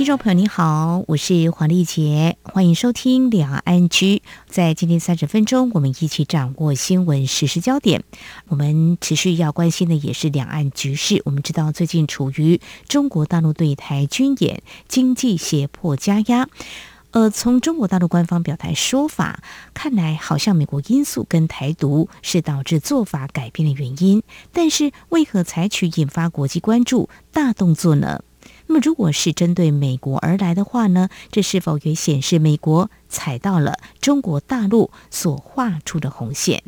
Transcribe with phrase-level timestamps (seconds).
[0.00, 4.22] 听众朋友你好，我是黄丽杰，欢迎收听两岸 ING。
[4.48, 8.02] 在今天三十分钟，我们一起掌握新闻实时焦点。
[8.48, 11.20] 我们持续要关心的也是两岸局势。
[11.26, 16.48] 我们知道，最近处于中国大陆对台军演、经济胁迫加压。
[17.10, 19.42] 呃，从中国大陆官方表态说法
[19.74, 24.22] 看来，好像美国因素跟台独是导致做法改变的原因。
[24.50, 28.22] 但是，为何采取引发国际关注大动作呢？
[28.70, 31.08] 那么，如果是针对美国而来的话呢？
[31.32, 36.62] 这是否也显示美国踩到了中国大陆所画出的红线？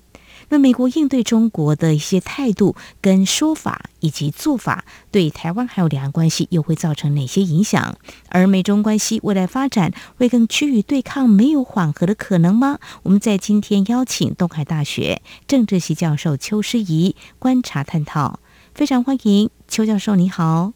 [0.49, 7.97] 那美国应对中国的一些态度跟说法以及做法，对台湾还有两岸关系又会造成哪些影响？
[8.31, 12.81] 而美中关系未来发展会更趋于对抗没有缓和的可能吗？
[13.05, 18.41] 我们在今天邀请东海大学政治系教授邱师仪观察探讨，
[18.75, 20.73] 非常欢迎邱教授，你好。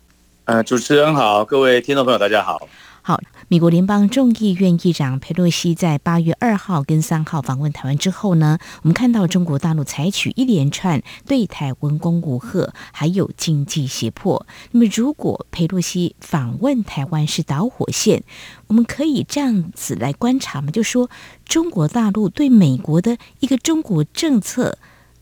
[0.47, 2.69] 呃，主持人好，各位听众朋友，大家好。
[3.03, 14.47] 好，美国联邦众议院议长佩洛西在八月二号跟三号访问台湾之后呢，我们看到中国大陆采取一连串对台文攻武吓，还有经济胁迫。
[14.71, 18.23] 那么，如果佩洛西访问台湾是导火线，
[18.69, 20.71] 我们可以这样子来观察吗？
[20.71, 21.11] 就说
[21.45, 24.79] 中国大陆对美国的一个中国政策，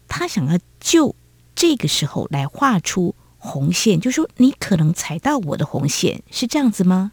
[0.06, 1.16] 他想要就
[1.54, 3.14] 这个时候来画出。
[3.44, 7.12] 红线，就是说你可能踩到我的红线，是这样子吗？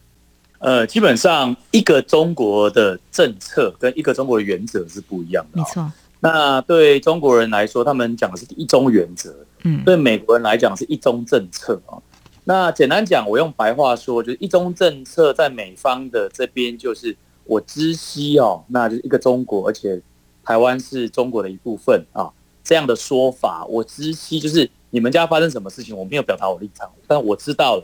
[0.60, 5.58] 呃，基本上一个中国的政策跟一个中国的原则是不一样的。
[5.60, 5.92] 没错。
[6.22, 9.36] 那对中国人来说，他们讲的是一中原则。
[9.64, 9.84] 嗯。
[9.84, 12.00] 对美国人来讲是一中政策啊。
[12.46, 20.02] 那简单讲，我用白话说，就是一中政策在美方的这边就是我知悉哦，那就是一个中国，而且
[20.46, 22.32] 台湾是中国的一部分啊，
[22.64, 24.70] 这样的说法，我知悉就是。
[24.92, 25.96] 你们家发生什么事情？
[25.96, 27.84] 我没有表达我立场，但我知道了。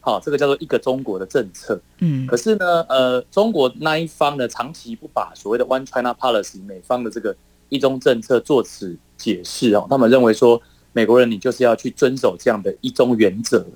[0.00, 1.78] 好，这个叫做一个中国的政策。
[1.98, 7.36] 嗯，可是呢，呃，中国那一方呢，长期不把所谓的 One China Policy 美方的这个
[7.68, 9.86] 一中政策做此解释哦。
[9.90, 10.60] 他们认为说，
[10.92, 13.66] 美国人你就是要去遵守这样的一中原则，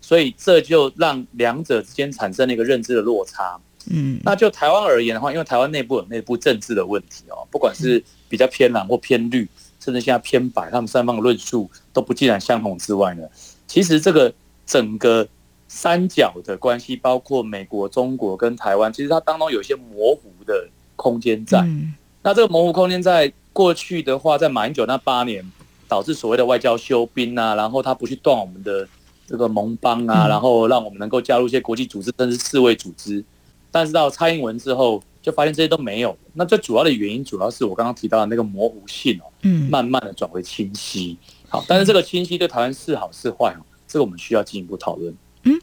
[0.00, 3.58] 所以这就让两者之间产生了一个认知的落差。
[3.90, 9.48] 嗯，那就台湾而言的话，因为台湾内部有内部政治的问题哦，不管是比较偏蓝或偏绿。
[9.80, 13.24] 甚至现在偏白，他们三方的论述都不尽然相同之外呢，
[13.66, 14.32] 其实这个
[14.66, 15.26] 整个
[15.66, 21.66] 三角的关系，包括美国、中国跟台湾，其实它当中有一些模糊的空间在。
[22.22, 25.44] 那这个模糊空间在过去的话，在马英九那八年，
[25.88, 28.86] 导致所谓的外交休兵啊，然后他不去断我们的
[29.26, 33.24] 这个盟邦啊，然后让我们能够加入一些国际组织，甚至世卫组织。
[33.70, 36.16] 但是到蔡英文之后，就发现这些都没有。
[36.34, 41.16] 那最主要的原因，主要是我刚刚提到的那个模糊性哦，嗯，慢慢的转为清晰。
[41.48, 45.14] 好，但是这个清晰对台湾是好是坏哦，这个我们需要进一步讨论。
[45.44, 45.60] 嗯，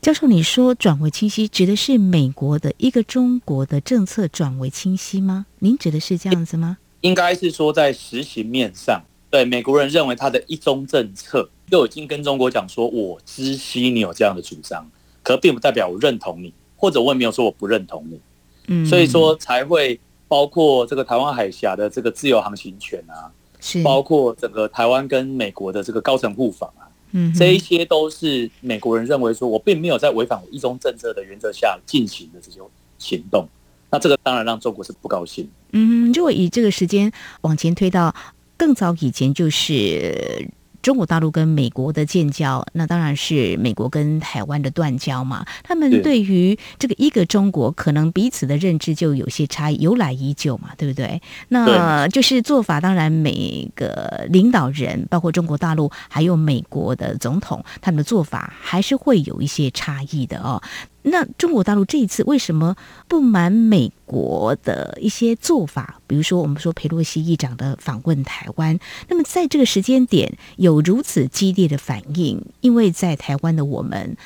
[0.00, 5.46] 教授，你说转为清晰，指的是美国的一个中国的政策转为清晰吗？
[5.60, 6.78] 您指的是这样子吗？
[7.00, 14.90] 应该是说在实行面上，对美国人认为他的一中政策，就已经跟中国讲说，我知悉你有这样的主张，
[15.22, 18.20] 可并不代表我认同你，或者我也没有说我不认同你。
[18.68, 19.98] 嗯，所以说才会
[20.28, 23.30] 包括这个台湾海峡的这个自由航行权啊，
[23.60, 32.60] 是包括整个台湾跟美国的这个高层互访啊，嗯，这一些都是美国人认为说我并没有在违反我一中政策的原则下进行的这些
[32.98, 33.46] 行动，
[33.90, 35.48] 那这个当然让中国是不高兴。
[35.72, 38.14] 嗯，如果以这个时间往前推到
[38.56, 40.48] 更早以前，就是。
[40.84, 45.42] 中国大陆跟美国的建交，那当然是美国跟台湾的断交嘛。
[45.62, 51.22] 他们对于这个一个中国，可能彼此的认知就有些差异，由来已久嘛，对不对？
[51.48, 60.60] 那就是做法，当然每个领导人，包括中国大陆还有美国的总统，他们的做法还是会有一些差异的哦。
[61.06, 62.74] 那中国大陆这一次为什么
[63.06, 66.00] 不满美国的一些做法？
[66.06, 68.78] 比如说，我们说裴洛西议长的访问台湾，
[69.08, 74.16] 那么在这个时间点有如此激烈的反应，因为在台湾的我们，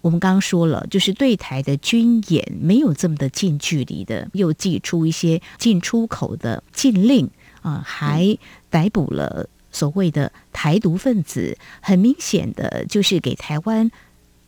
[0.00, 7.28] 我们刚刚说了，就是对台的军演没有这么的近距离的，又祭出一些进出口的禁令
[7.62, 8.38] 啊，还
[8.70, 13.90] 逮捕了所谓的台独分子，很明显的就是给台湾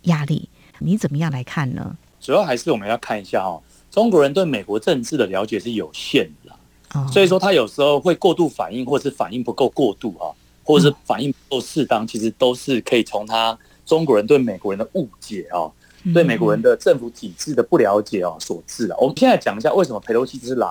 [0.02, 0.48] 压力。
[0.80, 1.96] 你怎么样来看呢？
[2.20, 10.26] 主要还是我们要看一下哦，中国人对美国政治的了解是有限的，所以说他有时候会过度反应，或是反应不够过度啊，
[10.64, 15.70] 或者是反应不够适当，其实都是可以从他中国人对美国人的误解啊，
[16.12, 18.96] 对美国人的政府体制的不了解哦所致啊。
[19.00, 20.68] 我们现在讲一下为什么佩洛西之来，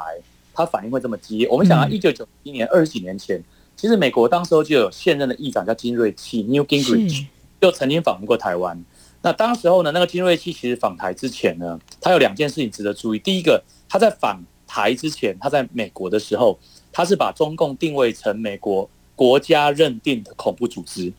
[0.54, 1.48] 他反应会这么激烈。
[1.50, 3.42] 我们想啊一九九一年二十几年前，
[3.78, 7.26] 其实美国当时候就有现任的议长叫金瑞气 （Newt Gingrich）
[7.62, 8.84] 就曾经访问过台湾。
[9.28, 13.20] 那当时候呢，那个金瑞气其实访台之前呢，他有两件事情值得注意。
[13.20, 16.58] 第一个，他在访台之前，他在美国的时候，
[16.94, 21.12] 他是把中共定位成美国国家认定的恐怖组织。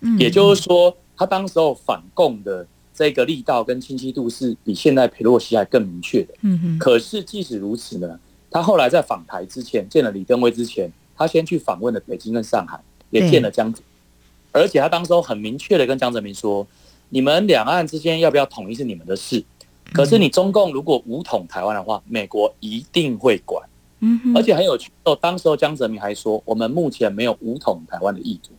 [0.00, 6.34] 嗯，也就是说，他当时候反共的这个力道跟清晰度是比现在佩洛西还更明确的。
[6.42, 6.78] 嗯哼。
[6.78, 8.20] 可是即使如此呢，
[8.50, 12.78] 他后来在访台之前见了李登辉之前，他先去访问了北京跟上海，
[13.08, 13.74] 也见了江
[14.52, 16.64] 而且他当时候很明确的跟江泽民说
[17.14, 19.40] ：“你们两岸之间要不要统一是你们的事，
[19.92, 23.64] 可是你中共如果武统台湾的话，美国一定会管。”
[24.02, 24.34] 嗯。
[24.34, 28.50] 而且很有趣哦，当时候江泽民还说：“我们目前没有武统台湾的意图。”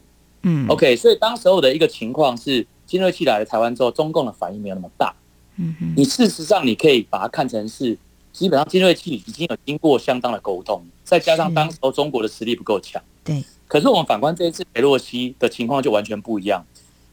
[0.47, 5.13] 嗯，OK，所以当时候的一个情况是，金瑞气来了台湾之后，中共的反应没有那么大。
[5.57, 7.97] 嗯哼，你事实上你可以把它看成是，
[8.31, 13.03] 基本上金瑞气已经有经过相当的沟通，再加上当时候中国的实力不够强。
[13.21, 13.43] 对。
[13.67, 16.63] 可是我们反观这一次裴洛西的情况就完全不一样，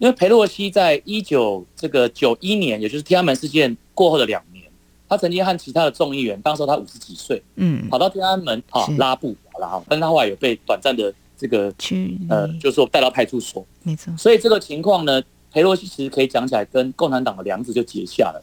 [0.03, 4.65] 因为裴洛西在一九这个九一年，也就是天安门事件过后的两年，
[5.09, 11.15] 他曾经和其他的众议员，当时候他五十几岁，嗯，跑到天安门啊拉布，然后，但他后来有被短暂的。
[11.35, 14.17] 这个去呃，就是说带到派出所，没错。
[14.17, 15.21] 所以这个情况呢，
[15.51, 18.41] 裴洛西其实可以讲起来，跟共产党的梁子就结下了。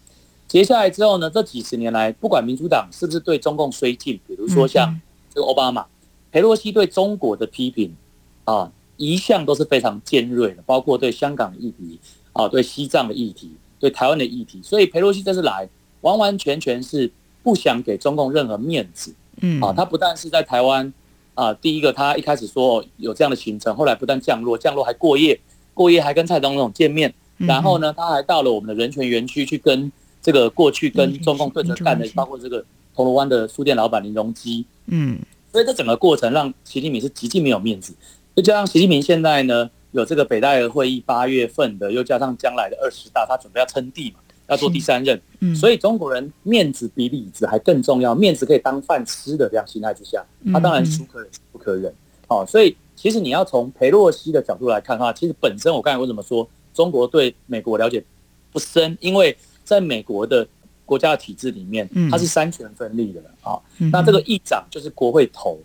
[0.50, 5.00] 结下来之后呢，这几十年来，不管民主党是不是对中共绥靖，比如说像
[5.34, 5.86] 这个奥巴马，
[6.30, 7.96] 裴洛西对中国的批评
[8.44, 8.70] 啊，
[9.00, 11.98] 一向都是非常尖锐的，包括对香港的议题
[12.34, 14.62] 啊，对西藏的议题，对台湾的议题。
[14.62, 15.68] 所以裴洛西这次来，
[16.02, 17.12] 完完全全是
[17.42, 19.16] 不想给中共任何面子。
[19.42, 20.94] 嗯，啊，他不但是在台湾。
[21.36, 25.40] 啊，第一个，他一开始说有这样的行程，后来不但降落，降落还过夜，
[25.74, 29.90] 过夜还跟蔡总统见面，然后呢，他还到了我们的人权园区去跟
[30.22, 35.18] 这个过去跟中共对着干的，包括这个铜锣湾的书店老板林荣基，嗯，
[35.50, 37.94] 所以这整个过程让习近平是极尽没有面子，
[38.40, 44.20] 再加上习近平现在呢有这个北戴河会议八月份的，又加上将来的二十大，他准备要称帝嘛。
[44.48, 45.22] 要做第三任，
[45.54, 51.94] 所以中国人面子比里子还更重要，面子可以当饭吃的这样心态之下，他当然孰可忍孰不可忍。
[52.28, 58.04] 好，所以其实你要从裴洛西的角度来看的话，其实本身我刚才为什么说中国对美国了解
[58.52, 60.48] 不深，因为在美国的
[60.84, 63.54] 国家的体制里面，它是三权分立的啊。
[63.92, 65.60] 那这个议长就是国会头，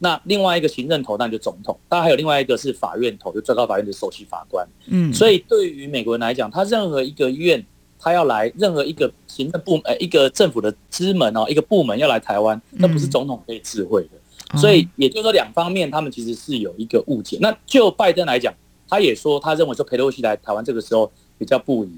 [0.00, 4.66] 那另外一个行政头当就总统，当然还有另外一个是法院头，就最高法院的首席法官。
[4.88, 7.64] 嗯，所以对于美国人来讲，他任何一个院。
[8.02, 14.58] 他要来任何一个行政部门，呃，一个政府的支门哦，一个部门要来台湾，那不是总统可以智慧的。
[14.58, 17.36] 所以也就是说，两方面他们其实是有一个误解。
[17.42, 18.54] 那就拜登来讲，
[18.88, 21.90] 他也说他认为说佩洛西来台湾这个时候比较不宜。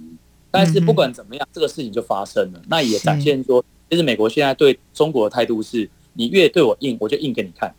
[0.51, 7.73] 但是不管怎么样，这个事情就发生了，那也展现说，其实美国现在对中国的态度是，你越对我硬，我就硬给你看。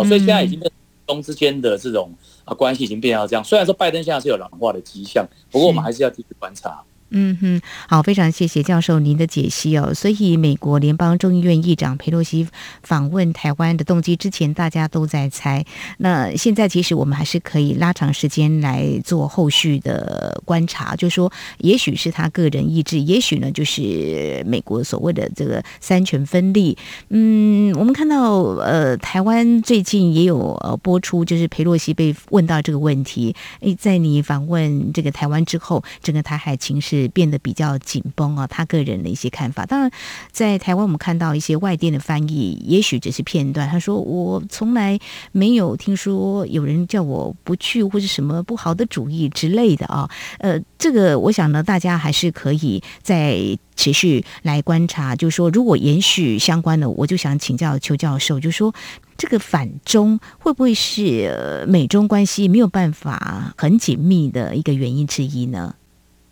[0.00, 0.70] 哦，所以现在已经跟
[1.06, 2.12] 中之间的这种
[2.44, 3.44] 啊关系已经变到这样。
[3.44, 6.82] 虽然说拜登现在是有软化的迹象，不过我们还是要继续观察。
[6.82, 9.94] 嗯嗯哼，好，非常谢谢教授您的解析哦。
[9.94, 12.48] 所以，美国联邦众议院议长裴洛西
[12.82, 15.64] 访问台湾的动机，之前大家都在猜。
[15.98, 26.76] 那现在，其实我们还是可以拉长时间来做后续的观察，就是说，也许是他个人意志，也许呢，就是美国所谓的这个三权分立。
[27.10, 33.36] 嗯，我们看到，呃，台湾最近也有呃播出，就是裴洛西被问到这个问题。
[33.60, 37.03] 诶，在你访问这个台湾之后，整个台海情势。
[37.08, 39.66] 变得比较紧绷啊，他个人的一些看法。
[39.66, 39.90] 当然，
[40.30, 43.68] 在台湾我们看到一些外电的翻译，也许只是片段。
[43.68, 44.98] 他说：“我从来
[45.32, 50.08] 没有听说有人叫我不去，或是什么不好的主意之类的啊。”
[50.38, 53.38] 呃，这个我想呢，大家还是可以再
[53.76, 55.16] 持续来观察。
[55.16, 58.74] 就是说，如果延续相关的，我就想请教邱教授，就是说，
[59.16, 65.74] 这个反中会不会是美中关系没有办法很紧密的一个原因之一呢？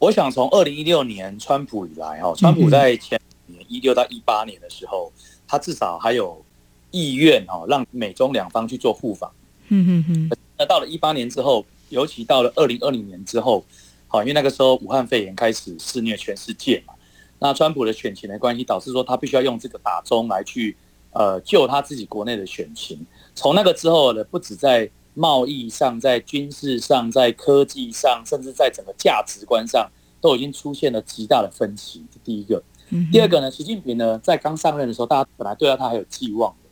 [0.02, 5.12] 我想从二零一六年川普以来，哈，川普在前年一六到一八年的时候，
[5.46, 6.44] 他至少还有
[6.90, 9.32] 意愿哦，让美中两方去做互访。
[9.68, 10.30] 嗯嗯嗯。
[10.58, 13.64] 那到了一八年之后，尤其到了二零二零年之后，
[14.08, 16.94] 好，因为那个时候武汉肺炎开始肆虐全世界嘛，
[17.38, 20.76] 那川普的选情的关系，导致说他必须要用这个打中来去
[21.12, 23.06] 呃救他自己国内的选情。
[23.36, 29.90] 从那个之后呢，不止在贸易上，在军事上，在科技上，甚至在整个价值观上，
[30.20, 32.04] 都已经出现了极大的分歧。
[32.10, 32.62] 这第一个，
[33.10, 36.68] 第二个呢，习近平呢，在刚上任的时候，大家本来对他还有寄望的，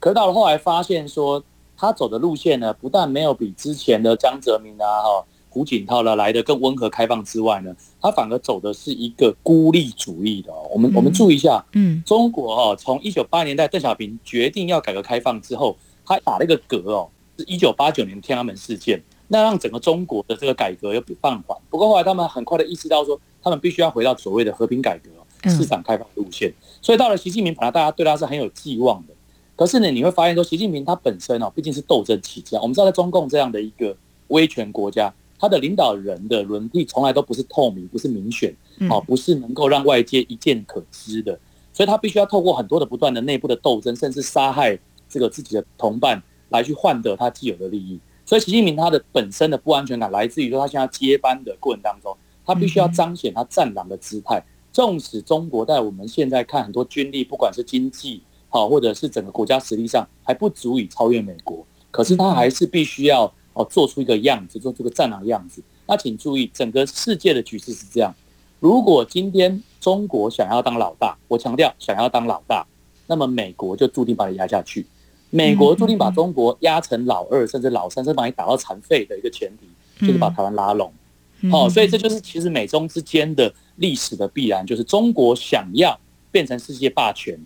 [0.00, 1.42] 可是到了后来发现说，
[1.76, 10.52] 他走的路线呢，不但没有比之前的江泽民啊，哈，胡锦涛呢来的更温和开放之外呢，他反而走的是一个孤立主义的。
[10.72, 21.56] 我们我们注意一下，嗯，中国哦，从一九八零年代邓小平决定要改革开放之后，他打了一个嗝哦，是一九八九年天安门事件，那让整个中国的这个改革又放缓。
[21.68, 25.10] 不过后来他们很快的意识到说，他们必须要回到所谓的和平改革、
[25.50, 26.52] 市场开放路线。
[26.80, 29.14] 所以到了习近平，本来大家对他是很有寄望的。
[29.56, 32.60] 可是呢，你会发现说，习近平他本身哦，毕竟是斗争起家。
[32.60, 33.96] 我们知道，在中共这样的一个
[34.28, 38.54] 威权国家，他的领导人的轮替从来都不是透明，不是民选，
[38.90, 41.38] 哦，不是能够让外界一见可知的。
[41.72, 46.22] 所以他必须要透过很多的不断的内部的斗争，甚至杀害这个自己的同伴，
[46.54, 48.00] 来去换得他既有的利益。
[48.24, 54.42] 所以，习近平他的本身的不安全感来自于说，他现在接班的过程当中，他必须要彰显他战狼的姿态。
[54.72, 58.22] 纵使中国在我们现在看很多军力，不管是经济。
[58.48, 65.60] 好，或者是整个国家实力上还不足以超越美国，可是他还是必须要哦做出一个样子，做出个战狼样子。
[65.88, 68.14] 那请注意，整个世界的局势是这样：
[68.60, 72.64] 如果今天中国想要当老大，我强调想要当老大，
[73.08, 74.86] 那么美国就注定把你压下去。
[75.34, 80.92] 美国注定把中国压成老二，甚至老三，甚至把你打到残废的一个前提，就是把台湾拉拢。
[81.50, 85.98] 好，所以这就是其实美中之间的历史的必然，就是中国想要
[86.30, 87.36] 变成世界霸权。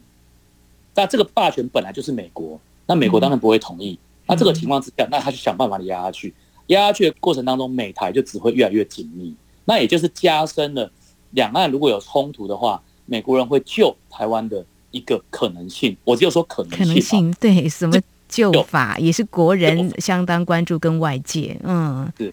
[0.95, 3.99] 那这个霸权本来就是美国，那美国当然不会同意。
[4.27, 6.35] 那这个情况之下，那他就想办法的压下去，
[6.67, 9.35] 压下去的过程当中，美台就只会越来越紧密。
[9.65, 10.93] 那也就是加深了
[11.31, 15.97] 两岸如果有冲突的话，美国人会救台湾的一个可能性。
[16.05, 22.33] 我只有说可能性，可能性对什么旧法也是国人相当关注跟外界，嗯，是，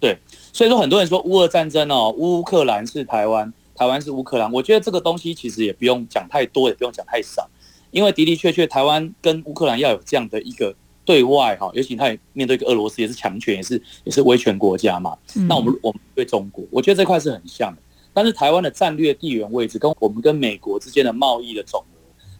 [0.00, 0.18] 对。
[0.52, 4.50] 所以说很多人说乌俄战争哦，乌克兰是台湾，台湾是乌克兰。
[4.52, 7.48] 我觉得这个东西其实也不用讲太多，也不用讲太少。
[7.90, 15.16] 因为的的确确，台湾跟乌克兰要有这样的一个对外哈，尤其他也面对一个俄罗斯，也是强权，也是也是威权国家嘛。
[15.48, 17.82] 那我们我们对中国，我觉得这块是很像的。
[18.12, 21.93] 但是台湾的战略地缘位置，跟我们跟美国之间的贸易的总额，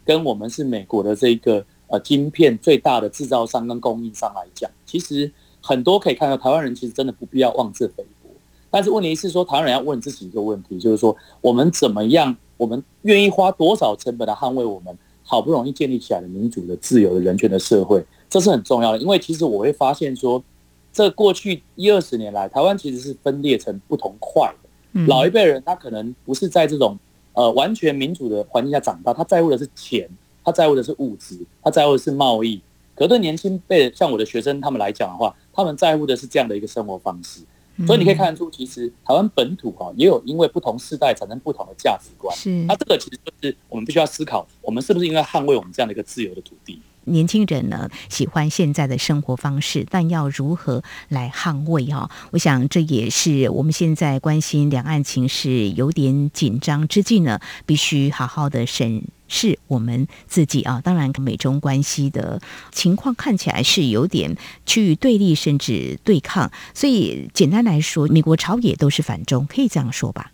[0.04, 5.30] 跟我们是美国的这个呃晶片最大的制造商跟供应商来讲，其实
[5.61, 8.30] 很多可以看到，台湾人其实真的不必要妄自菲薄。
[8.70, 14.96] 但是问题是说，台湾人要问自己一个问题，就是说我们怎么样，我们愿意花多少成本来捍卫我们？
[15.26, 18.99] 好不容易建立起来的民主的、自由的、人权的社会，这是很重要的。
[18.99, 20.44] 因为其实我会发现说，
[20.92, 25.00] 这过去一二十年来，台湾其实是分裂成不同块的。
[25.06, 26.99] 老一辈人他可能不是在这种
[27.35, 30.09] 呃完全民主的环境下长大，他在乎的是钱，
[30.43, 32.61] 他在乎的是物质，他在乎的是贸易。
[32.97, 37.41] 可是对年轻辈，像我的学生他们来讲的话，他们在乎的是这样的一个生活方式。
[37.88, 42.33] 所以你可以看得出，其实台湾本土哈也有因为不同世代产生不同的价值观。
[42.37, 46.81] 是，那这个其实就是我们必须要思考，我们是不是应该捍卫我们这样的一个自由的土地？
[47.06, 52.11] 年轻人呢喜欢现在的生活方式，但要如何来捍卫哈？
[52.30, 60.80] 我想这也是我们现在关心两岸情势有点紧张之际呢，必须好好的审视我们自己啊。
[60.82, 62.40] 当然，美中关系的
[62.73, 66.50] 情况看起来是有点趋于对立，甚至对抗。
[66.75, 70.32] 所以简单来说，美国朝野都是反中，可以这样说吧？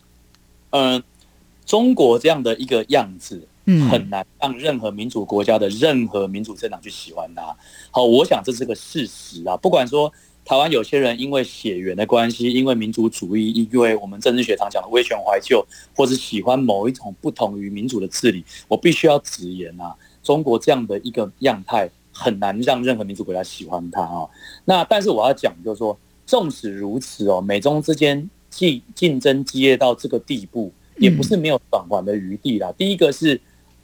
[0.71, 1.03] 嗯、
[1.67, 3.49] 中国这样的一个样子。
[3.89, 7.55] 很难让任何民主国家的任何民主政党去喜欢他。
[7.91, 9.57] 好，我想这是个事实啊。
[9.57, 10.13] 不管说
[10.45, 24.27] 台湾有些人因为血缘的关系，因为民族主义，因为我们政治学常讲的威权怀旧，或者喜欢某一种不同于民主的治理，我必须要直言啊，中国这样的一个样态很难让任何民主国家喜欢他啊。
[24.65, 32.73] 那但是我要讲就是说，纵使如此哦，美中之间竞竞争激烈到这个地步，也不是没有转圜的余地啦。
[32.77, 33.41] 第一个是。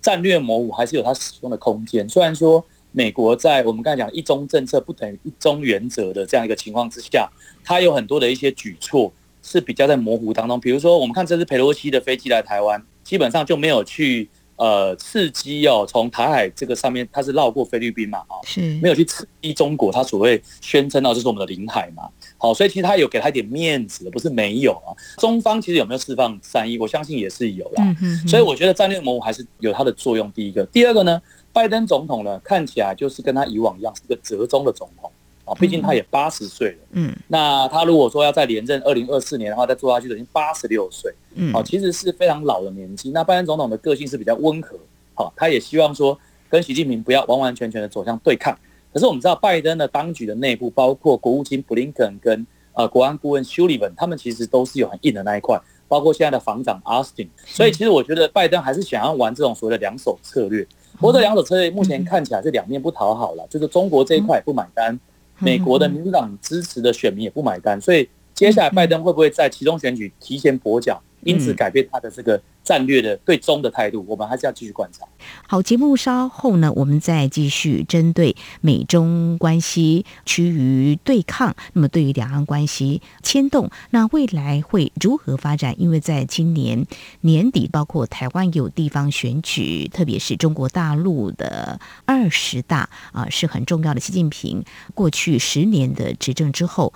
[0.06, 2.08] 战略模糊还是有它使用的空间。
[2.08, 7.28] 虽然说美国在我们刚才讲一中政策不等于一中原则的这样一个情况之下，
[7.64, 10.60] 它有很多的一些举措是比较在模糊当中。
[10.60, 22.08] 比如说，我们看这次佩洛西的飞机来台湾，基本上就没有去呃刺激哦，从台海这个上面，它是绕过菲律宾嘛，啊，是没有去刺激中国，它所谓宣称到这是我们的领海嘛。
[22.38, 24.92] 好，所以其实他有给他一点面子，不是没有啊。
[25.16, 27.96] 中方其实有没有释放善意，我相信也是有啦。
[28.28, 30.30] 所以我觉得战略模糊还是有它的作用。
[30.32, 31.20] 第一个，第二个呢，
[31.52, 35.10] 拜登总统呢看起来就是跟他以往一样，是个折中的总统
[35.46, 35.54] 啊。
[35.54, 36.78] 毕竟他也八十岁了。
[36.92, 37.16] 嗯。
[37.28, 41.10] 那他如果说要再连任二零二四年的话，再做下去，已经八十六岁。
[41.36, 41.52] 嗯。
[41.54, 43.10] 好，其实是非常老的年纪。
[43.12, 44.78] 那拜登总统的个性是比较温和，
[45.14, 46.18] 好，他也希望说
[46.50, 48.54] 跟习近平不要完完全全的走向对抗。
[48.96, 57.28] 可是我们知道，拜登的当局的内部，包括国务卿布林肯跟呃国安顾问苏利文，他们其实都是有很硬的那一块，包括现在的防长奥斯汀。
[57.44, 60.66] 所以其实我觉得拜登还是想要玩这种所谓的两手策略。
[60.94, 64.98] 不过这两手策略目前看起来是两面不讨好了，就是中国这一块不买单，
[65.40, 74.04] 美国的民主党支持的选民也不买单，所以接下来拜登会不会在其中选举提前跛脚，因此改变他的这个战略的对中的态度？
[74.08, 75.06] 我们还是要继续观察。
[75.46, 85.80] 好，节目稍后呢，我们再继续针对美中关系趋于对抗，那么对于两岸关系牵动，那未来会如何发展？
[85.80, 86.84] 因为在今年
[87.20, 94.00] 年底，包括台湾有地方选举，特别是中国大陆的二十大啊，是很重要的。
[94.00, 96.92] 习近平过去十年的执政之后。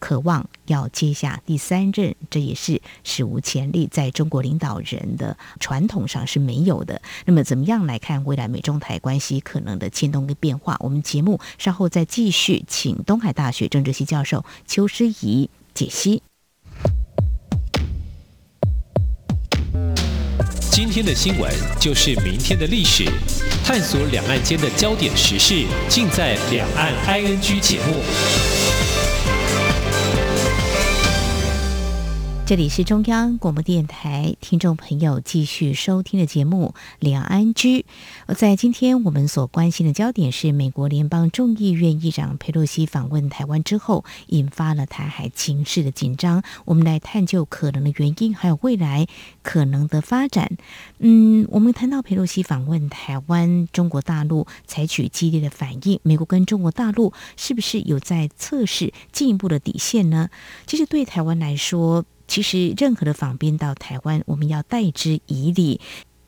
[0.00, 7.00] 渴望要接下第三任，这也是史无前例，在中国领导人的传统上是没有的。
[7.26, 10.76] 那么，怎么样来看未来美中台关系可能的牵动跟变化？
[10.80, 16.22] 我们节目稍后再继续，请东海大学政治系教授邱诗怡解析。
[20.72, 23.04] 今天的新闻就是明天的历史，
[23.64, 28.89] 探索两岸间的焦点时事，尽在《两岸 ING》节目。
[32.50, 37.86] 这里是中央广播电台，听众朋友继续收听的节目《两岸居》。
[38.34, 46.42] 在今天我们所关心的焦点是，美国联邦众议院议长佩洛西访问台湾之后，引发了台海情势的紧张。
[46.64, 49.06] 我们来探究可能的原因，还有未来
[49.42, 50.50] 可能的发展。
[50.98, 60.30] 嗯，我们谈到佩洛西访问台湾，中国大陆采取激烈的反应，美国跟中国大陆是不是有在测试进一步的底线呢？
[60.66, 65.80] 其实对台湾来说，其实，任何的访宾到台湾，我们要待之以礼。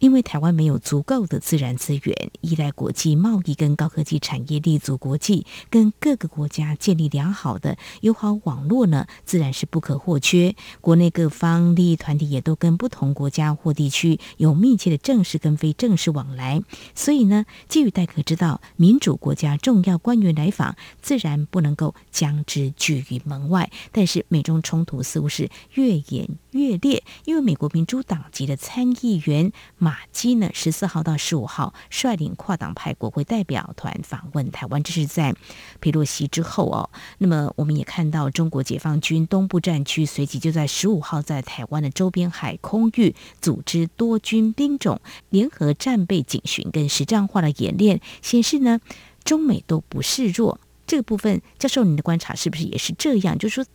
[0.02, 10.56] 因为台湾没有足够的自然资源，依赖国际贸易跟高科技产业立足国际，跟各个国家建立良好的友好网络呢，自然是不可或缺。
[10.80, 16.60] 国内各方利益团体也都跟不同国家或地区有密切的正式跟非正式往来，
[16.96, 23.70] 所以呢，基于待客之道，民主国家重要官员来访，自然不能够将之拒于门外。
[23.92, 29.91] 但是美中冲突似乎是越演越烈，因为美国民主党籍的参议员马。
[29.92, 35.34] 马基呢，十四号到十五号率领跨党派国会代表团访问台湾，这是在
[35.82, 36.88] 佩洛西之后哦。
[37.18, 48.80] 那么我们也看到，中国解放军东部战区随即就在十五号在台湾的周边海空域组织多军兵种联合战备警巡跟实战化的演练，显示呢，
[49.24, 50.58] 中美都不示弱。
[50.86, 53.36] 这个部分，教授您的观察是不是也是这样？
[53.36, 53.66] 就是说，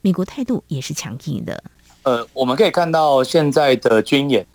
[0.00, 1.62] 美国态度也是强硬的。
[2.06, 4.46] 呃，我们可以看到现在的军演，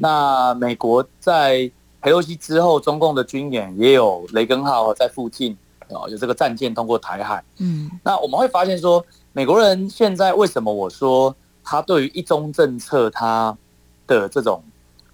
[0.00, 1.68] 那美国在
[2.00, 5.56] 佩洛西之后，中共的军演也有雷根号在附近
[5.88, 7.42] 啊，有这个战舰通过台海。
[7.58, 13.58] 嗯，那我们会发现说，美国人现在为什么我说他对于一中政策他
[14.06, 14.62] 的这种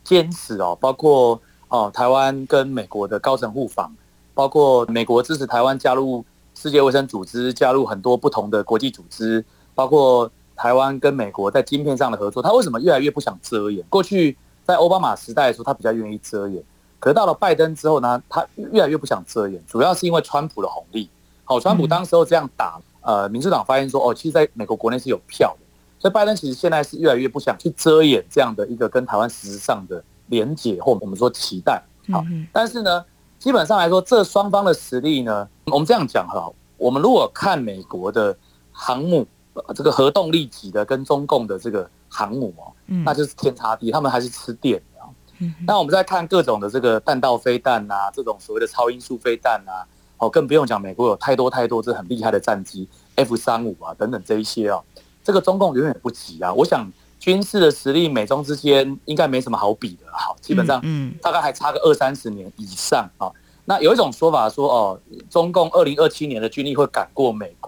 [0.05, 3.91] 坚持哦，包括哦台湾跟美国的高层互访，
[4.35, 6.23] 包括美国支持台湾加入
[6.55, 9.43] 世界卫生组织，加入很多不同的国际组织，
[9.75, 10.31] 包括。
[10.57, 13.85] 台湾跟美国在晶片上的合作，他为什么越来越不想遮掩？
[13.91, 16.61] 过去在奥巴马时代的时候，他比较愿意遮掩，
[16.99, 21.09] 可是到了拜登之后呢，他越来越不想遮掩，主要是因为川普的红利。
[21.45, 25.67] 好，川普当时候这样打，呃，民主党发现说，哦，其实在美国国内是有票的，
[25.99, 31.81] 所以拜登其实现在是越来越不想去遮掩这样的一个跟台湾实质上的连结或我们说期待。
[32.11, 33.05] 好，但是呢，
[33.39, 38.37] 基本上来说，这双方的实力呢，我们这样讲哈，我们如果看美国的
[38.73, 39.27] 航母。
[39.75, 42.73] 这个核动力级的跟中共的这个航母哦，
[43.05, 45.47] 那就是天差地，他们还是吃电的。
[45.67, 49.85] 那我们再看各种的这个弹道飞弹啊，这种所谓的超音速飞弹啊，
[50.19, 54.83] 哦，更不用讲美国有太多太多这很厉害的战机 F 三五啊等等这一些哦，
[55.23, 56.53] 这个中共远远不及啊。
[56.53, 60.07] 我想军事的实力，美中之间应该没什么好比的。
[60.11, 63.31] 好，基本上嗯，大概还差个二三十年以上啊。
[63.67, 67.66] 那有一种说法说哦，中共二零二七年的军力会赶过美国。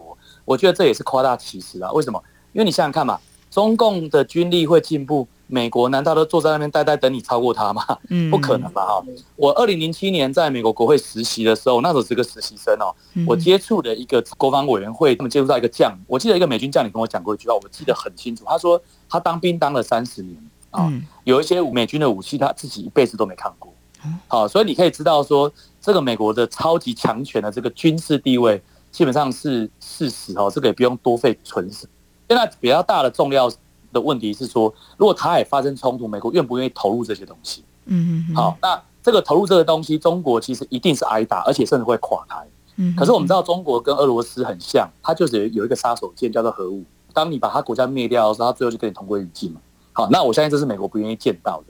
[0.48, 1.92] 我觉得这也是夸大其词啊！
[1.92, 2.18] 为什么？
[2.54, 7.84] 因为你想想看嘛，中共的军力会进步，美国难道都坐在那边呆呆等你超过他吗？
[8.08, 8.82] 嗯， 不可能吧！
[8.82, 9.04] 哈，
[9.36, 12.88] 我二零零七年在美国国会实习的时候，那时候是个实习生哦，
[13.26, 20.34] 我接触的一个国防委员会，他们接触到一个将，我记得一个美军将领跟我讲过一句话，我记得很清楚，他说他当兵当了三十年
[20.70, 20.90] 啊，
[21.24, 23.70] 有一些美军的武器他自己一辈子都没看过，
[24.26, 28.62] 好，所以你可以知道说，这个美国的超级强权的这个军事地位。
[28.98, 31.86] 基本上是事实哦，这个也不用多费唇舌。
[32.28, 33.48] 现在比较大的重要
[33.92, 37.62] 的问题是说，如果台海发生冲突，美国愿不愿意投入这些东西？
[37.84, 38.34] 嗯嗯。
[38.34, 42.44] 好，那这个投入这个东西，中国其实一定是挨打，而且甚至会垮台。
[42.74, 42.92] 嗯。
[42.96, 46.82] 可是我们知道，中国跟俄罗斯很像，它就是有一个杀手锏叫做核武。
[47.12, 49.60] 当你把它国家灭掉的时候，它最后就跟你同归于尽嘛。
[49.92, 51.66] 好，那我相信这是美国不愿意见到的。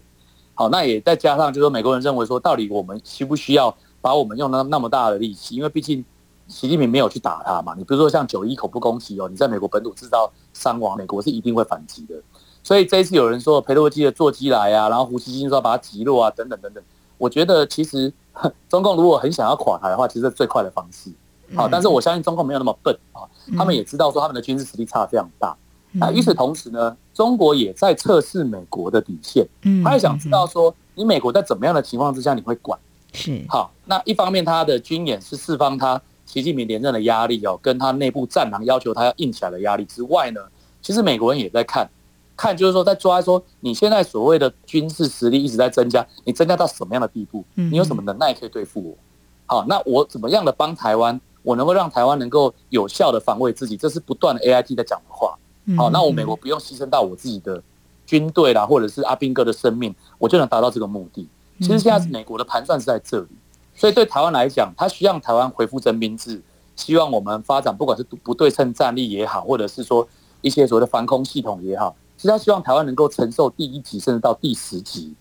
[0.55, 5.55] 好，那也再加上就是说，美国人认为说，到底我们需不需要把我们用那那么大的力气？
[5.55, 6.03] 因为毕竟。
[6.49, 7.75] 习近平没有去打他嘛？
[7.77, 12.15] 你比如说像九一恐怖攻击哦，你在美国本土制造伤亡，美国是一定会反击的。
[12.65, 16.83] 所以这一次有人说佩洛西的坐机来啊，然后胡锡进说要把他击落啊，等等等等。
[17.17, 18.13] 我觉得其实
[18.69, 21.11] 中共如果很想要垮台的话，其实是最快的方式。
[21.55, 23.25] 好，但是我相信中共没有那么笨啊，
[23.57, 25.57] 他们也知道说他们的军事实力差非常大。
[25.93, 29.47] 那与此同时呢，中国也在测试美国的底线。
[29.83, 32.79] 他也想知道说，你美国在怎么样的情况之下你会管？
[33.15, 33.43] 是。
[33.49, 40.41] 好，那一方面他的军演是释放他习近平连任的压力哦，跟他内部战狼要求他要硬起来的压力之外呢，
[40.83, 41.89] 其实美国人也在看，
[42.37, 47.43] 看就是说在抓说你现在所谓的军事实力一直在增加，你增加到什么样的地步？
[47.55, 48.95] 你有什么能耐可以对付我？
[49.47, 51.19] 好，那我怎么样的帮台湾？
[51.43, 55.39] 我能够让台湾能够有效的防卫自己，这是不断的 AIT 在讲的话。
[55.79, 57.63] 好，那我美国不用牺牲到我自己的
[58.05, 61.27] 军队啦，或者是阿兵哥的生命，我就能达到这个目的。
[61.61, 63.29] 其实现在美国的盘算是在这里，
[63.79, 66.43] 所以对台湾来讲，他需要台湾恢复征兵制，
[66.75, 70.07] 希望我们发展不管是不对称战力也好，或者是说
[70.41, 75.15] 一些所谓的防空系统也好，其实他希望台湾能够承受第一级甚至到第十级。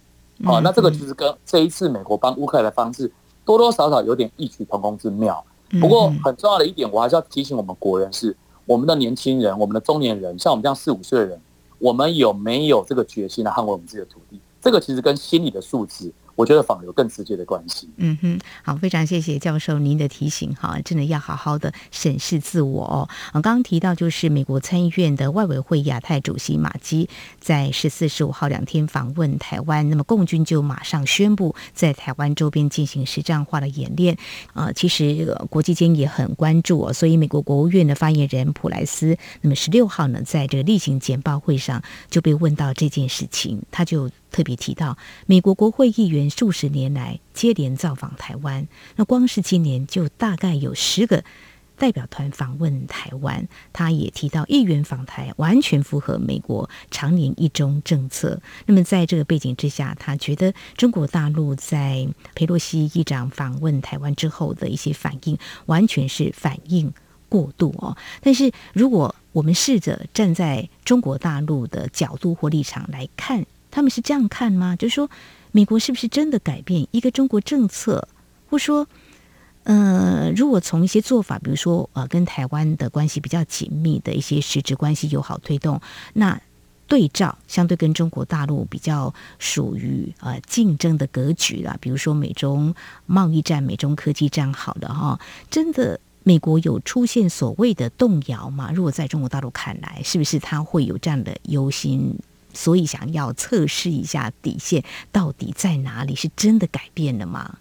[0.44, 3.12] 好，那这个其实跟这一次美国帮乌克兰的方式
[3.46, 5.46] 多多少少有点异曲同工之妙。
[5.80, 11.40] 不过很重要的一点，我还是要提醒我们国人是：我们的年轻人、我们的中年人，像我们这样四五岁的人，
[11.78, 14.40] 我们有没有这个决心来捍卫我们自己的土地？
[14.60, 16.12] 这个其实跟心理的素质。
[16.38, 17.90] 我觉得反而有更直接的关系。
[17.98, 23.10] 嗯哼，好，非常谢谢教授您的提醒哈，真的要好好的审视自我哦。
[23.34, 34.16] 刚刚提到就是美国参议院的外委会亚太主席马基在十四、十五号两天访问台湾，那么共军就马上宣布在台湾周边进行实战化的演练。
[34.54, 44.08] 呃，其实国际间也很关注哦，所以美国国务院的发言人普莱斯，那么十六号呢，在这个例行简报会上就被问到这件事情，他就。
[44.32, 51.24] 特别提到，美国国会议员数十年来接连造访台湾，那光是今年就大概有十个
[51.78, 53.48] 代表团访问台湾。
[53.72, 58.42] 他也提到，议员访台完全符合美国常年一中政策。
[58.66, 65.38] 那么在这个背景之下，他觉得中国大陆在佩洛西议长访问台湾之后的一些反应，
[65.68, 66.92] 完全是反应
[67.30, 67.96] 过度哦。
[68.22, 73.46] 但是如果我们试着站在中国大陆的角度或立场来看，
[73.78, 74.76] 他们是这样看吗？
[74.76, 75.08] 就是说，
[75.52, 78.08] 美国是不是真的改变一个中国政策？
[78.50, 78.88] 或说，
[79.66, 85.80] 呃，如果从一些做法，比如说，呃，跟台湾的关系比较紧密的一些实质关系友好推动，
[86.14, 86.42] 那
[86.88, 92.74] 对照相对跟中国大陆比较属于呃竞争的格局啦，比如说美中
[93.06, 95.20] 贸易战、美中科技战，好的哈，
[95.52, 98.72] 真的美国有出现所谓的动摇吗？
[98.74, 102.18] 如果在中国大陆看来，是不是他会有这样的忧心？
[102.58, 106.16] 所以想要测试一下底线到底在哪里？
[106.16, 107.60] 是真的改变了吗？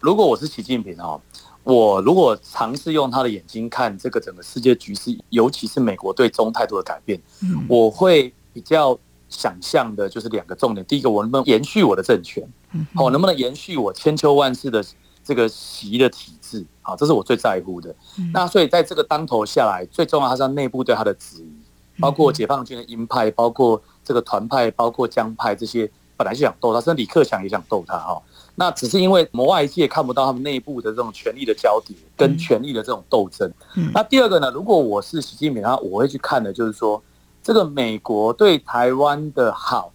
[0.00, 1.20] 如果我是习近平哦，
[1.62, 8.98] 我如果尝试用他的眼睛看这个整个世界局势，尤其是美国对中态度的改变，嗯，我会比较
[9.28, 12.42] 想象的就是两个重点：第一个，我能不能延续我的政权？
[12.72, 14.82] 嗯，好，能不能延续我千秋万世的
[15.22, 16.64] 这个习的体制？
[16.80, 17.94] 好，这是我最在乎的。
[18.32, 21.52] 那所以在这个当头下来，最重要还是要内部对他的质疑，
[22.00, 23.80] 包括解放军的鹰派，包括。
[24.02, 28.20] 这个团派包括江派这些本来就想斗他，甚至李克强也想斗他哈。
[28.56, 33.48] 那只是因为我们外界看不到他们内部的这种权力的交叠跟权力的这种斗争。
[33.94, 37.00] 那第二个呢，如果我是习近平，他我会去看的就是说，
[37.40, 39.92] 这个美国对台湾的好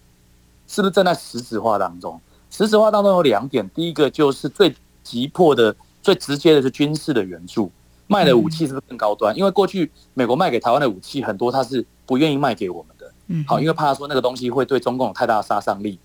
[0.65, 2.21] 是不是正在实质化当中？
[2.49, 7.69] 实质化当中有两点，第一个就是最急迫的、最直接的是军事的援助，
[8.07, 9.35] 卖的武器是不是更高端？
[9.35, 13.11] 因为过去美国卖给台湾的武器很多，他是不愿意卖给我们的。
[13.27, 15.99] 嗯，好，因为怕说那个东西会对中共有太大的杀伤力。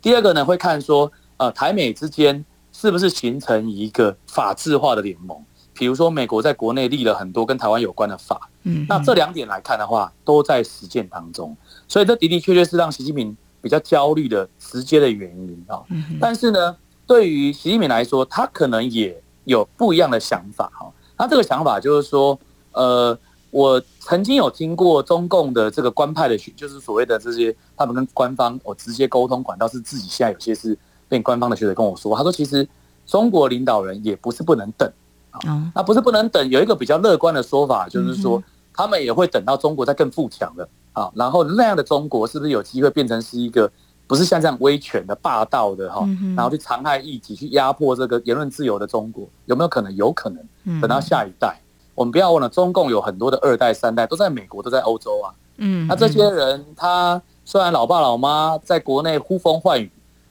[0.00, 5.44] 第二个呢，会看说，呃，台美之间是不是形成一个法治化的联盟？
[5.74, 11.56] 比如说，美国在国内立了很多跟台湾有关的法，嗯，那这两点来看的话，都在实践当中。
[11.88, 15.82] 所以这的的确确是让习近平比较焦虑的直接的原因啊。
[16.20, 20.90] 但是呢，对于习近平来说，他可能也有不一样的想法哈。
[21.22, 22.38] 他这个想法就是说，
[22.72, 23.16] 呃。
[23.52, 30.74] 我曾经有听过中共的这个官派的学，就是所谓的这些他们跟官方我直接沟通管道是自己现在有些是
[31.06, 32.66] 被官方的学者跟我说，他说其实
[33.06, 34.90] 中国领导人也不是不能等
[35.32, 43.70] 啊，那不是不能等，有一个比较乐观的说法就是说他们也会等到中国再更富强了啊，然后那样的中国是不是有机会变成是一个
[44.06, 49.94] 不是像这样威权的霸道的哈，然后去残害异己去压迫这个言论自由的中国有没有可能？
[49.96, 51.58] 有可能，等到下一代。
[51.94, 55.34] 我们不要忘了，中共有很多的二代、三代都在美国，都在欧洲啊。
[55.58, 59.90] 嗯，那这些人他虽然老爸老妈在国内呼风唤雨，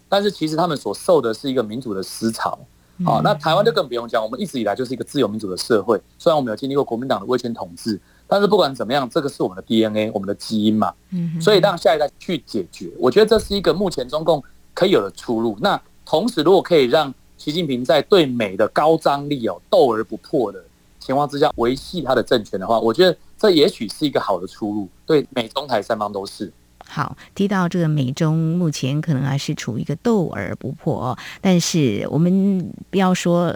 [0.10, 2.58] 但是其实他们所受的是一个民主的思潮。
[3.06, 6.00] 好，那台湾就更不用讲，我们一直以来就是一个自由民主的社会。
[6.20, 8.00] 虽然我们有经历过国民党的威权统治，
[8.32, 10.94] 但是不管怎么样，这个是我们的 DNA，我们的基因嘛。
[11.10, 14.42] 嗯，所以让下一代去解决，我觉得这是一个目前中共
[14.74, 15.58] 可以有的出路。
[15.60, 20.64] 那同时，如果可以让习近平在对美的高张力哦斗而不破的
[20.98, 24.88] 情况之下维系他的政权的话，我觉得这也许是一个好的出路。
[25.06, 26.50] 对美中台三方都是。
[26.88, 33.54] 好，提到这个美中目前可能还是处于一个斗而不破，但是我们不要说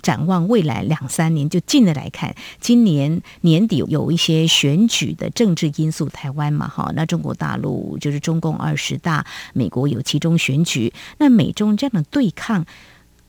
[0.00, 12.66] 展望未来两三年，就近的来看，今年年底有一些选举的政治因素，台湾嘛，哈，那中国大陆就是中共二十大，美国有其中选举，那美中这样的对抗。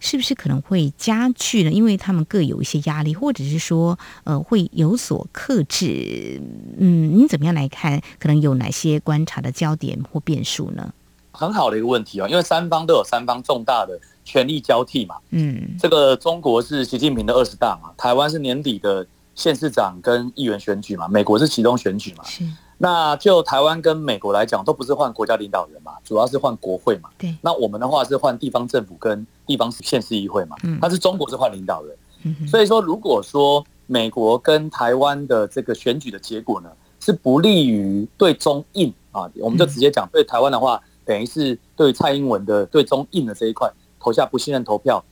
[0.04, 1.72] 是不是可能会加剧呢？
[1.72, 6.42] 因为他们各有一些压力，或者是说，呃，会有所克制。
[6.80, 8.02] 嗯，你怎么样来看？
[8.18, 10.92] 可能有哪些观察的焦点或变数呢？
[11.34, 14.00] 很好的一个问题啊，因为三方都有三方重大的
[14.32, 15.16] 权力交替嘛。
[15.32, 22.24] 嗯，这个中国是习近平的二十大嘛，台湾是年底的县市长跟议员选举嘛，美国是其中选举嘛。
[22.24, 22.46] 是。
[22.78, 27.10] 那就台湾跟美国来讲，都不是换国家领导人嘛，主要是换国会嘛。
[27.18, 27.36] 对。
[27.42, 30.56] 那我们的话是换地方政府跟地方县市议会嘛。
[30.64, 30.80] 嗯。
[30.82, 31.98] 但是中国是换领导人。
[32.24, 32.48] 嗯。
[32.48, 36.70] 所以说，如果说美国跟台湾的这个选举的结果呢，
[37.02, 43.70] 是不利于对中印啊，我们就直接讲对台湾的话，等于是对蔡英文的对中印的这一块
[44.02, 45.04] 投下不信任投票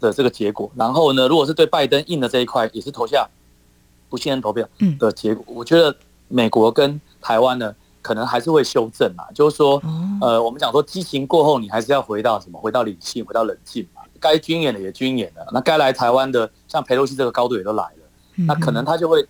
[0.00, 0.70] 的这个结果。
[0.74, 3.26] 然后呢，如果是对拜登硬的这一块，也是投下
[4.10, 5.44] 不信任投票的结果。
[5.48, 5.94] 我觉得。
[6.30, 9.82] 美国跟台湾呢，可能还是会修正嘛，就是说，
[10.20, 12.60] 呃，我们讲说激情过后，你还是要回到什么？
[12.60, 14.02] 回到理性，回到冷静嘛。
[14.20, 19.26] 该军演的也军演了，那该来台湾的，像佩洛西这个高度也都来了，那可能他就会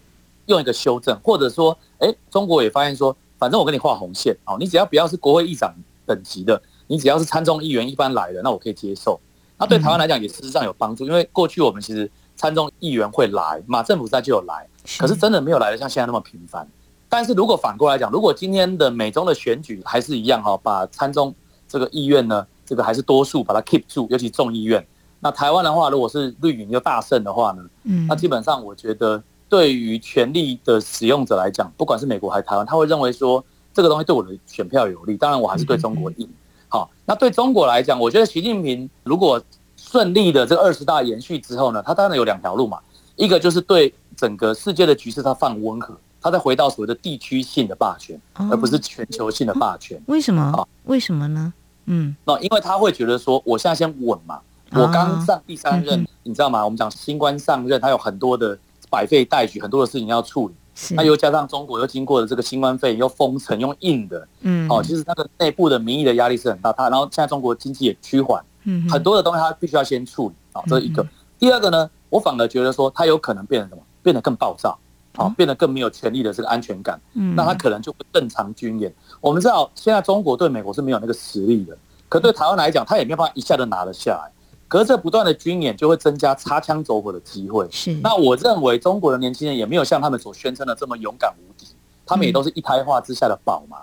[0.47, 5.73] 用一个修正，或者说，哎，中国也发现说，反正我跟你画红线，哦，你只要不要是国会议长
[6.05, 9.21] 等级的，你只要是参众议员一般来的，那我可以接受。
[9.57, 14.67] 那对台湾来讲也事实上有帮助，因为过去我们其实参众议员会来，马政府在就有来，
[14.99, 16.69] 可是真的没有来的像现在那么频繁。
[17.09, 21.35] 但是如果反过来讲，如果今天的美中的选举还是一样哈，把参众
[21.67, 24.87] 这个意愿呢，这个还是多数把它 keep 住，尤其众议院，
[25.19, 35.17] 那台湾的话，如果是绿营又大胜的话呢，嗯，那基本上我觉得对于权力的使用者来讲，不管是美国还是台湾，他会认为说这个东西对我的选票有利。
[35.17, 36.29] 当然，我还是对中国硬。
[36.69, 39.43] 好，那对中国来讲，我觉得习近平如果
[39.77, 42.79] 顺利的这个二十大延续之后呢，他当然有两条路嘛，
[43.17, 45.97] 一个就是对整个世界的局势他放温和。
[46.21, 50.03] 他再回到所谓的地区性的霸权，而不是全球性的霸权。
[50.07, 50.69] 为什么？
[50.87, 51.55] 为什么呢？
[51.87, 54.41] 嗯，那因为他会觉得说，我现在先稳嘛。
[54.73, 56.65] 我刚上第三任，你知道吗？
[56.65, 58.59] 我们讲新官上任，他有很多的
[58.91, 60.55] 百废待举，很多的事情要处理。
[60.95, 64.29] 那又加上中国又经过了这个新冠肺炎，又封城，用硬的。
[64.43, 66.73] 嗯，哦，其实他的内部的民意的压力是很大。
[66.73, 70.35] 他然后现在中国经济也趋缓，嗯，很多的东西他必须要先处理。
[70.53, 71.07] 啊，这是一个。
[71.39, 73.83] 第二个呢，我反而觉得说，他有可能变成什么？
[74.03, 74.79] 变得更暴躁。
[75.17, 78.95] 好，变得更没有权力的这个安全感，嗯，那他可能就不正常军演。
[79.21, 81.77] 我们知道，现在中国对美国是没有那个实力的，
[82.09, 84.31] 可对台湾来讲，他也没有办法一下子拿得下来。
[84.69, 87.67] 可是这不断的军演就会增加擦枪走火的机会。
[87.71, 91.67] 是，那我认为中国的年轻人也没有像他们所宣称的这么勇敢无敌，
[92.05, 93.79] 他们也都是一胎化之下的宝嘛。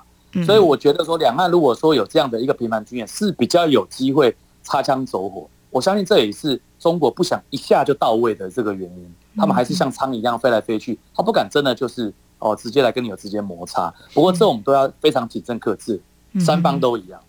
[0.45, 5.47] 所以我觉得说，两岸如果说有这样的一个频繁军演，是比较有机会擦枪走火。
[5.71, 9.15] 我相信这也是中国不想一下就到位的这个原因。
[9.37, 13.93] 他们还是像苍蝇一样飞来飞去，他不敢真的就是哦，直接来跟你有直接摩擦。
[14.13, 16.01] 不过这我们都要非常谨慎克制，
[16.39, 17.19] 三方都一样。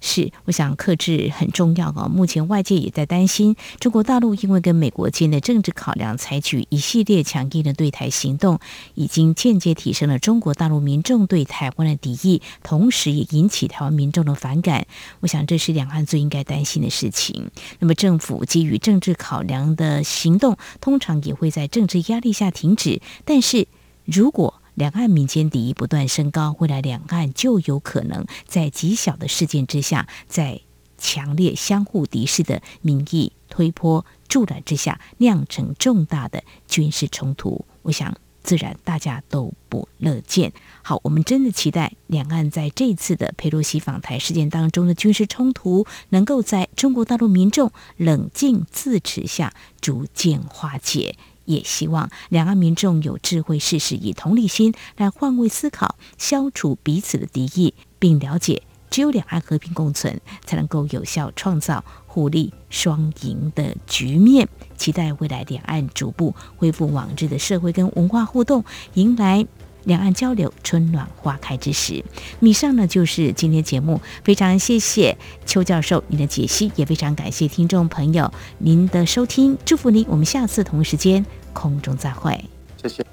[0.00, 2.08] 是，我想克制很重要啊。
[2.08, 8.60] 目前外界也在担心，中国大陆因为跟美国间的政治考量，采取一系列强硬的对台行动，
[8.94, 14.86] 已经间接提升了中国大陆民众对台湾的敌意，同时也引起台湾民众的反感。
[15.20, 17.50] 我想这是两岸最应该担心的事情。
[17.80, 23.00] 那么政府基于政治考量的行动，通常也会在政治压力下停止。
[23.24, 23.66] 但是
[24.04, 30.60] 如果两岸民间敌意不断升高，未来两岸就有可能在极小的事件之下，在
[30.96, 37.64] 强烈相互敌视的民意推波助澜之下，酿成重大的军事冲突。
[37.82, 40.52] 我想，自然大家都不乐见。
[40.82, 51.16] 好，我们真的期待两岸在这次的佩洛西访台事件当中的军事冲突，能够在中国大陆民众冷静自持下逐渐化解。
[51.48, 64.46] 也希望两岸民众有智慧，事事以同理心来换位思考，消除彼此的敌意，并了解只有两岸和平共存，才能够有效创造互利双赢的局面。
[64.76, 69.46] 期待未来两岸逐步恢复往日的社会跟文化互动，迎来
[69.84, 72.04] 两岸交流春暖花开之时。
[72.40, 81.24] 以上呢就是今天节目，非常谢谢邱教授您的解析，也非常感谢听众朋友您的收听，祝福您，我们下次同一时间。
[81.54, 82.38] 空中再会。
[82.80, 83.04] 谢谢